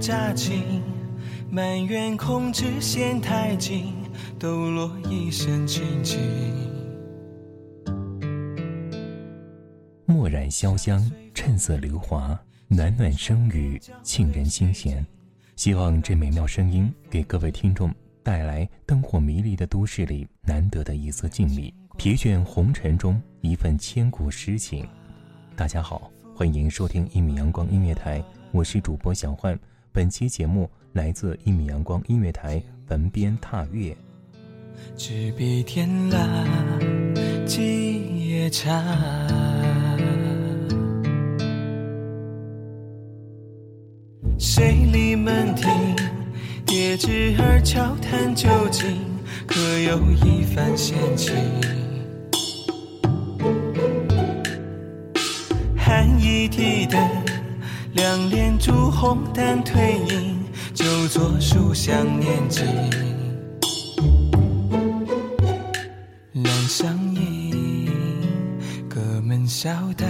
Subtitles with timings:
[0.00, 0.82] 乍晴，
[1.50, 3.92] 埋怨控制线太紧，
[4.38, 6.18] 抖落一身清静。
[10.06, 10.98] 墨染潇湘，
[11.34, 15.04] 趁色流华，暖暖声语，沁人心弦。
[15.54, 24.88] 希望这美妙声音给各位听众带来灯火迷离的都市里难得的一丝静谧，疲倦红尘中一份千古诗情。
[25.54, 29.60] 大家好，欢迎收听一米阳光音乐台，我是主播小焕。
[29.92, 33.96] 本期节目来自一米阳光音乐台文编踏月。
[34.96, 36.46] 执笔天蓝，
[37.44, 38.84] 几夜茶。
[44.38, 45.70] 谁立门庭，
[46.64, 48.96] 叠纸儿悄谈究竟，
[49.46, 51.34] 可有一番闲情？
[58.00, 59.78] 两帘烛红淡褪
[60.08, 62.64] 影，就坐书香念经。
[66.32, 67.92] 染上影，
[68.88, 70.06] 隔门笑打，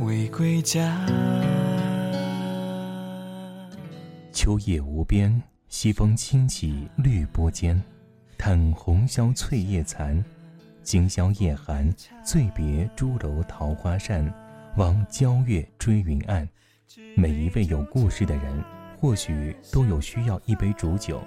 [0.00, 1.06] 未归家。
[4.32, 7.80] 秋夜无边，西风轻起绿波间。
[8.36, 10.24] 叹红消翠叶残，
[10.82, 11.88] 今宵夜寒。
[12.24, 14.28] 醉别朱楼桃花扇，
[14.76, 16.46] 望皎月追云岸。
[17.14, 18.62] 每一位有故事的人，
[18.98, 21.22] 或许都有需要一杯浊酒，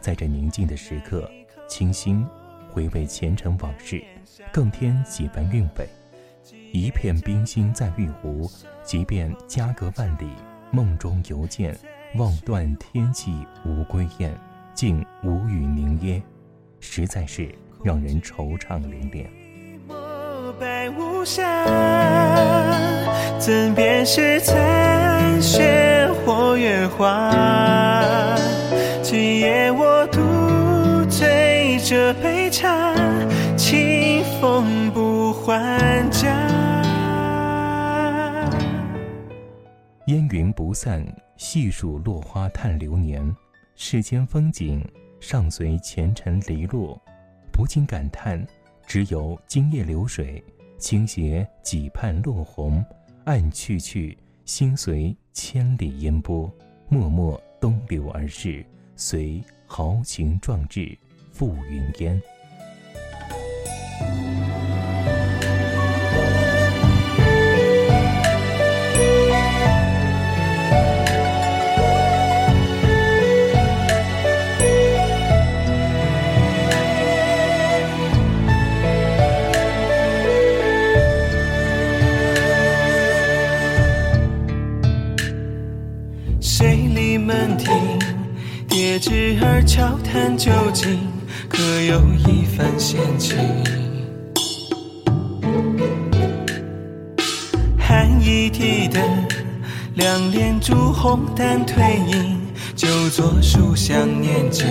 [0.00, 1.30] 在这宁静的时刻，
[1.66, 2.22] 清新
[2.68, 4.04] 回味前尘往事，
[4.52, 5.88] 更添几分韵味。
[6.72, 8.50] 一片冰心在玉壶，
[8.84, 10.28] 即便家隔万里，
[10.70, 11.76] 梦中犹见。
[12.16, 14.36] 望断天际无归雁，
[14.74, 16.20] 竟无语凝噎，
[16.80, 17.48] 实在是
[17.84, 19.39] 让人惆怅连连。
[20.60, 21.64] 白无瑕，
[23.38, 28.36] 怎辨是残雪或月华？
[29.02, 30.20] 今夜我独
[31.08, 32.94] 醉这杯茶，
[33.56, 36.28] 清风不还家。
[40.08, 41.02] 烟云不散，
[41.38, 43.34] 细数落花叹流年。
[43.76, 44.86] 世间风景，
[45.20, 47.00] 尚随前尘离落，
[47.50, 48.46] 不禁感叹：
[48.90, 50.42] 只有今夜流水，
[50.76, 52.84] 倾斜几畔落红。
[53.22, 56.52] 暗去去，心随千里烟波，
[56.88, 58.66] 默默东流而逝，
[58.96, 60.98] 随豪情壮志
[61.30, 62.20] 赴云烟。
[89.80, 91.08] 笑谈究竟，
[91.48, 93.38] 可有一番闲情？
[97.78, 99.00] 寒一地的
[99.94, 102.38] 两帘烛红淡褪影，
[102.76, 104.68] 就作书香念经。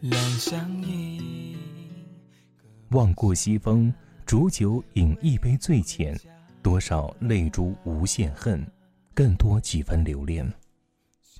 [0.00, 1.54] 两相依。
[2.92, 3.92] 望过西风，
[4.24, 6.18] 煮酒饮一杯醉前，
[6.62, 8.66] 多少泪珠无限恨，
[9.12, 10.50] 更多几分留恋。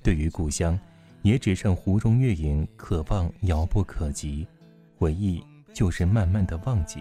[0.05, 0.79] 对于故乡，
[1.23, 4.45] 也只剩湖中月影，渴望遥不可及。
[4.99, 5.43] 回忆
[5.73, 6.99] 就是慢慢的忘记，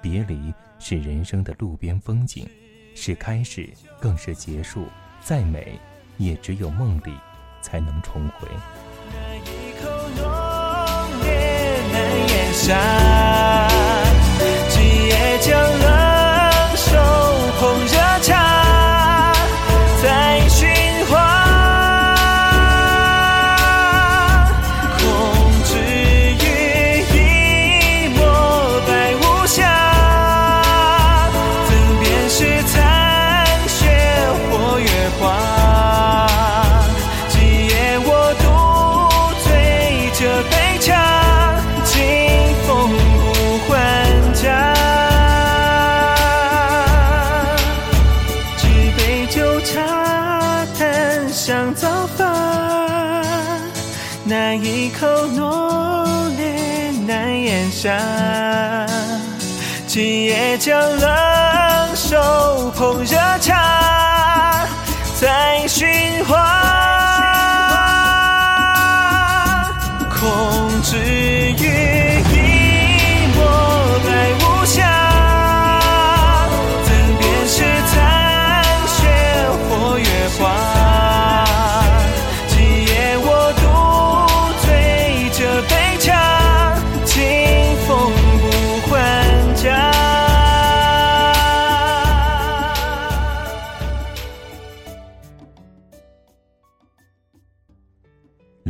[0.00, 2.48] 别离是人生的路边风景，
[2.94, 3.68] 是开始，
[4.00, 4.86] 更是结束。
[5.20, 5.80] 再美，
[6.16, 7.12] 也只有梦里
[7.60, 8.46] 才能重回。
[9.10, 10.22] 那一口浓
[11.24, 12.78] 烈难咽下，
[57.84, 58.86] 下。
[59.86, 64.66] 今夜将冷手捧热茶，
[65.20, 65.86] 在寻
[66.24, 66.43] 花。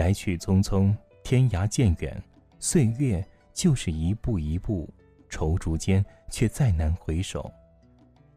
[0.05, 2.23] 来去匆匆，天涯渐远，
[2.59, 4.87] 岁月就是一步一步，
[5.31, 7.51] 踌躇间却再难回首。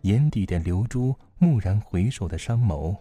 [0.04, 2.96] 眼底的流珠，蓦然回首的山眸，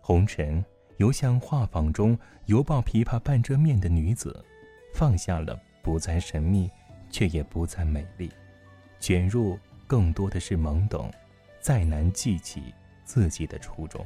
[0.00, 0.64] 红尘
[0.96, 4.44] 犹像画舫中犹抱琵琶半遮面的女子，
[4.92, 6.68] 放下了不再神秘，
[7.10, 8.28] 却也不再美丽，
[8.98, 9.56] 卷入
[9.86, 11.08] 更多的是懵懂。
[11.60, 12.74] 再难记起
[13.04, 14.04] 自己的初衷，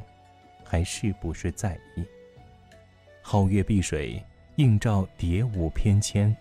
[0.62, 2.04] 还是不是在意？
[3.24, 4.22] 皓月碧水，
[4.56, 6.34] 映照蝶舞翩跹，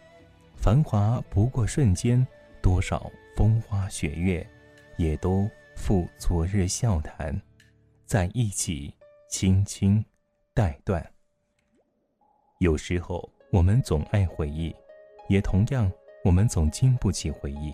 [0.58, 2.26] 繁华不过瞬间，
[2.62, 4.46] 多少风花雪月，
[4.98, 7.40] 也都付昨日笑谈，
[8.06, 8.94] 在一起
[9.30, 10.04] 轻轻
[10.54, 11.06] 带断。
[12.60, 14.76] 有时候我们总爱回忆，
[15.30, 15.90] 也同样
[16.24, 17.74] 我们总经不起回忆。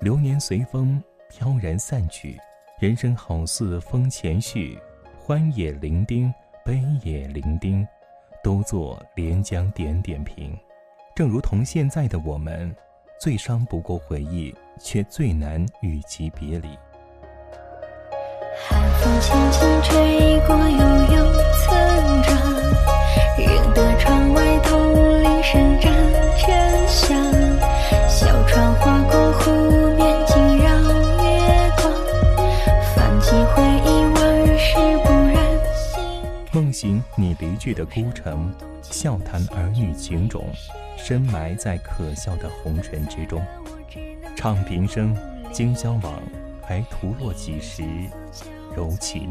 [0.00, 2.38] 流年随风飘然散去，
[2.78, 4.78] 人生好似风前絮，
[5.18, 6.32] 欢也伶仃，
[6.64, 7.86] 悲也伶仃。
[8.46, 10.56] 都做连江点点评，
[11.16, 12.72] 正如同现在的我们，
[13.20, 16.68] 最伤不过回忆，却最难与其别离。
[18.68, 20.78] 寒风轻轻吹过，悠
[21.16, 21.32] 悠
[21.64, 22.38] 村庄，
[37.18, 40.44] 你离去的孤城，笑谈儿女情种，
[40.98, 43.42] 深埋在可笑的红尘之中。
[44.36, 45.16] 唱平生，
[45.50, 46.22] 今宵往，
[46.62, 47.82] 还徒落几时
[48.76, 49.30] 柔情？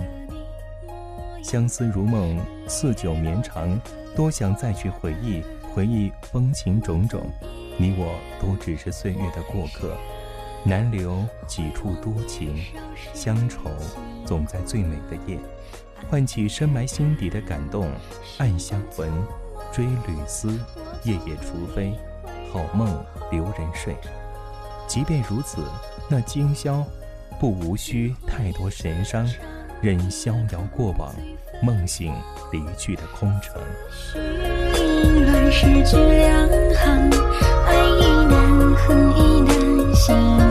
[1.43, 3.79] 相思如梦，似酒绵长，
[4.15, 7.21] 多想再去回忆，回忆风情种种。
[7.77, 9.95] 你我都只是岁月的过客，
[10.63, 12.57] 难留几处多情，
[13.13, 13.69] 乡愁
[14.25, 15.37] 总在最美的夜。
[16.09, 17.89] 唤起深埋心底的感动，
[18.37, 19.11] 暗香魂，
[19.71, 20.49] 追旅思，
[21.03, 21.93] 夜夜除非，
[22.51, 23.95] 好梦留人睡。
[24.87, 25.63] 即便如此，
[26.09, 26.83] 那今宵，
[27.39, 29.27] 不无需太多神伤，
[29.81, 31.13] 任逍遥过往，
[31.61, 32.13] 梦醒
[32.51, 33.59] 离去的空城。
[34.13, 37.09] 乱世两行，
[37.65, 40.44] 爱亦难，恨亦难，心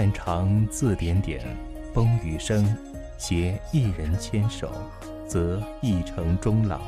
[0.00, 1.38] 断肠字点点，
[1.92, 2.74] 风雨声，
[3.18, 4.72] 携一人牵手，
[5.28, 6.80] 则一城终老。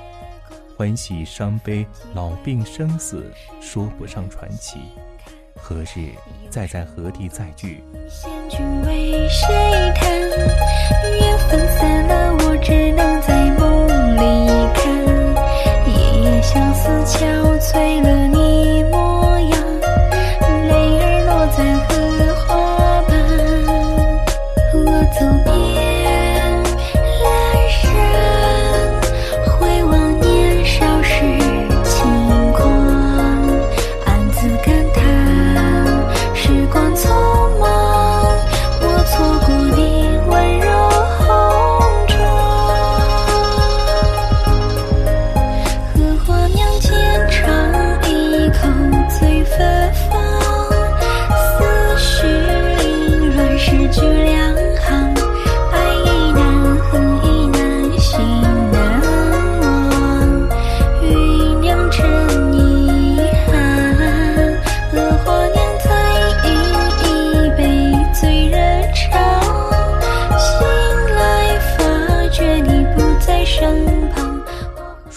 [0.79, 4.79] 欢喜伤悲，老病生死，说不上传奇。
[5.55, 6.09] 何日
[6.49, 7.85] 再在何地再聚？
[8.09, 9.72] 仙君为谁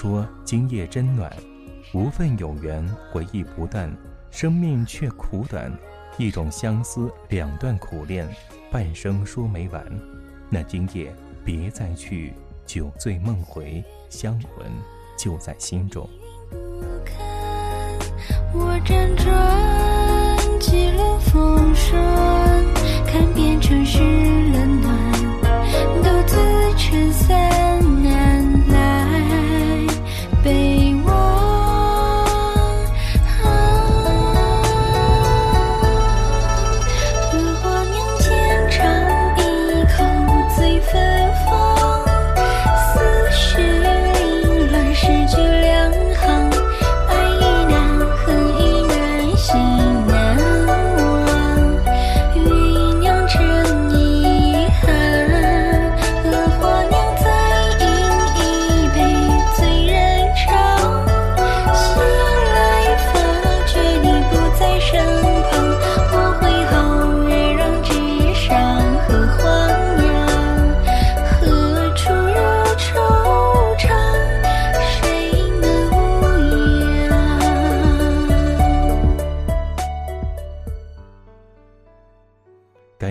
[0.06, 1.36] 说今夜真暖，
[1.92, 3.92] 无份有缘，回忆不断，
[4.30, 5.76] 生命却苦短。
[6.20, 8.30] 一种相思，两段苦恋，
[8.72, 9.84] 半生说没完。
[10.48, 11.12] 那今夜
[11.44, 12.34] 别再去，
[12.68, 14.68] 酒醉梦回，香魂
[15.18, 16.08] 就在心中。
[16.52, 17.98] 不堪，
[18.54, 22.00] 我辗转几轮风霜，
[23.08, 23.98] 看遍城市
[24.54, 24.65] 冷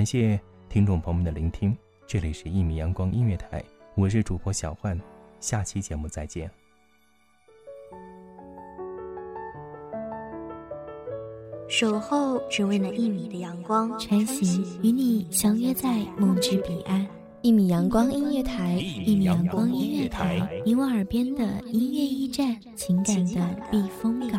[0.05, 1.75] 感谢听众朋友们的聆听，
[2.07, 3.59] 这里是《一米阳光音乐台》，
[3.95, 5.01] 我是主播小焕，
[5.41, 6.51] 下期节目再见。
[11.71, 17.07] 守候只为那一米的阳光，穿行与你相约在梦之彼岸。
[17.41, 24.39] 一米阳光音乐台，一米阳光音乐台，你我耳边的音乐驿站，情感的避风港。